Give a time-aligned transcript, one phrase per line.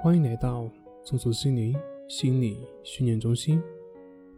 [0.00, 0.70] 欢迎来到
[1.02, 1.74] 松鼠心灵
[2.06, 3.60] 心理训练中心。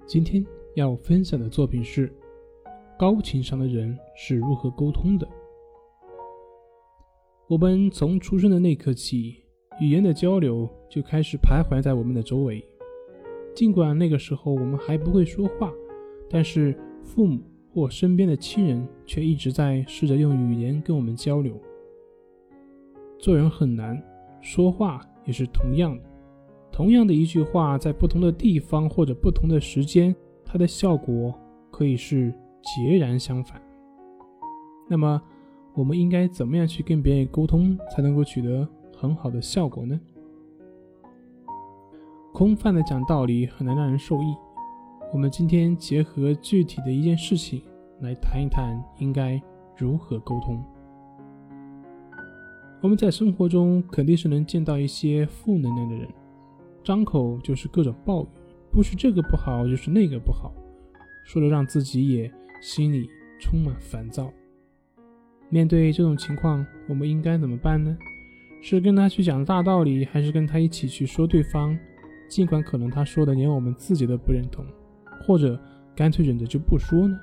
[0.07, 0.43] 今天
[0.75, 2.11] 要分享的作品是：
[2.99, 5.29] 高情商的人是如何沟通的。
[7.47, 9.45] 我们从出生的那刻起，
[9.83, 12.67] 语言的交流就开始徘徊在我们的周围。
[13.55, 15.71] 尽管那个时候我们还不会说话，
[16.31, 16.75] 但是
[17.05, 17.39] 父母
[17.75, 21.55] 或身边的亲人却一直在试着用语言跟我们交流。
[23.19, 24.03] 做人很难，
[24.41, 26.03] 说话也是同样的。
[26.73, 30.13] 同样的一句话，在不同的地方或者不同的时间，
[30.45, 31.33] 它的效果
[31.71, 33.63] 可以是截然相反。
[34.89, 35.23] 那么，
[35.73, 40.01] 我们应该怎么样去跟别人沟通，才能够取得很好的效果呢？
[42.33, 44.35] 空泛的讲道理很难让人受益。
[45.13, 47.63] 我们今天结合具体的一件事情
[48.01, 49.41] 来谈一谈，应该
[49.77, 50.61] 如何沟通。
[52.83, 56.09] 我们在生活中肯定是能见到一些负能量的人，
[56.83, 58.27] 张口就是各种抱怨，
[58.73, 60.51] 不是这个不好，就是那个不好，
[61.27, 63.07] 说的让自己也心里
[63.39, 64.33] 充满烦躁。
[65.51, 67.95] 面对这种情况，我们应该怎么办呢？
[68.63, 71.79] 是跟他去讲大道理，还是跟他一起去说对方？
[72.31, 74.65] 尽管可能他说的连我们自己都不认同，
[75.23, 75.61] 或者
[75.95, 77.21] 干脆忍着就不说呢？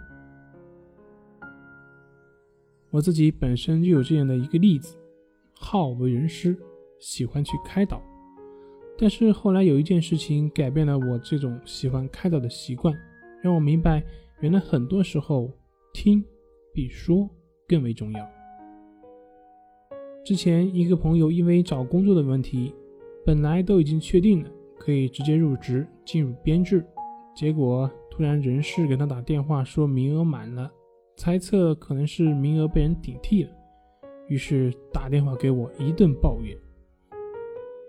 [2.91, 4.95] 我自己本身就有这样的一个例子。
[5.59, 6.57] 好为人师，
[6.99, 8.01] 喜欢去开导，
[8.97, 12.93] 但是后来有一件事情改变了我这种喜欢开导的习惯，
[13.41, 14.03] 让我明白，
[14.39, 15.51] 原来很多时候
[15.93, 16.23] 听
[16.73, 17.29] 比说
[17.67, 18.29] 更为重要。
[20.23, 22.73] 之前一个朋友因为找工作的问题，
[23.25, 26.85] 本来都已经确定了可以直接入职进入编制，
[27.35, 30.71] 结果突然人事给他打电话说名额满了，
[31.15, 33.51] 猜测可能是名额被人顶替了。
[34.27, 36.57] 于是打电话给我一顿抱怨。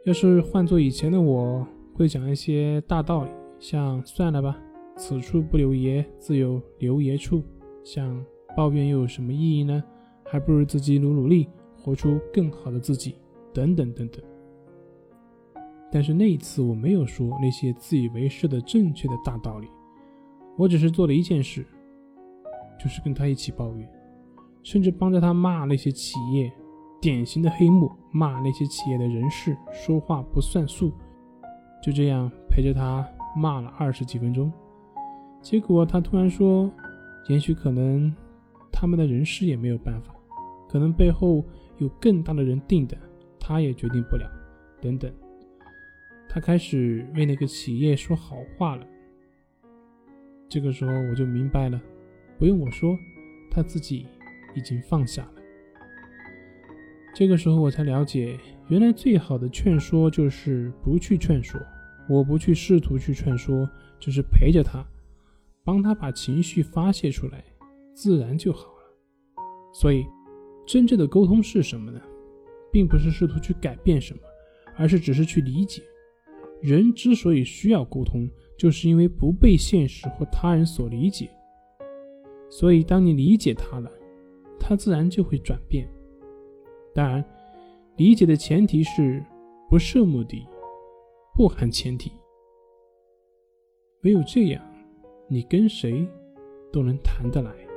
[0.05, 4.59] 要是换做以前的我，会讲一些大道理，像算了吧，
[4.97, 7.43] 此处不留爷，自有留爷处。
[7.85, 8.25] 像
[8.57, 9.83] 抱怨又有什么意义呢？
[10.25, 13.17] 还不如自己努努力，活出更好的自己，
[13.53, 14.23] 等等等等。
[15.91, 19.69] 但是那一次我没有说那些自以为是的正确的大道理，
[20.57, 21.65] 我只是做了一件事，
[22.79, 23.89] 就是跟他一起抱怨。
[24.71, 26.53] 甚至帮着他骂那些企业，
[27.01, 30.93] 典型的黑幕，骂那些企业的人事说话不算数，
[31.83, 33.03] 就这样陪着他
[33.35, 34.53] 骂了二十几分钟。
[35.41, 36.71] 结果他突然说
[37.31, 38.15] ：“也许可能
[38.71, 40.15] 他们的人事也没有办法，
[40.69, 41.43] 可能背后
[41.79, 42.95] 有更大的人定的，
[43.41, 44.31] 他也决定不了。”
[44.83, 45.11] 等等，
[46.29, 48.87] 他开始为那个企业说好话了。
[50.47, 51.81] 这个时候我就明白了，
[52.39, 52.95] 不用我说，
[53.51, 54.07] 他自己。
[54.55, 55.35] 已经放下了。
[57.15, 58.39] 这个时候，我才了解，
[58.69, 61.61] 原来最好的劝说就是不去劝说。
[62.09, 64.83] 我不去试图去劝说，就是陪着他，
[65.63, 67.45] 帮他把情绪发泄出来，
[67.93, 69.43] 自然就好了。
[69.75, 70.07] 所以，
[70.67, 72.01] 真正的沟通是什么呢？
[72.73, 74.21] 并不是试图去改变什么，
[74.77, 75.83] 而是只是去理解。
[76.63, 81.29] 人之所以需要沟通，就是因为不被现实或他人所理解。
[82.49, 83.91] 所以，当你理解他了。
[84.59, 85.89] 他自然就会转变。
[86.95, 87.25] 当然，
[87.97, 89.25] 理解的前提是
[89.69, 90.47] 不设目的，
[91.35, 92.13] 不含前提。
[94.03, 94.65] 唯有这样，
[95.29, 96.07] 你跟谁
[96.73, 97.68] 都能谈得来。